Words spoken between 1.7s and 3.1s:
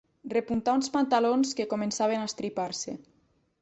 començaven a estripar-se.